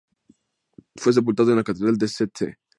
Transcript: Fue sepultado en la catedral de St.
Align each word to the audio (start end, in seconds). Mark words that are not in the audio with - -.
Fue 0.95 1.13
sepultado 1.13 1.51
en 1.51 1.57
la 1.57 1.63
catedral 1.63 1.95
de 1.95 2.07
St. 2.07 2.57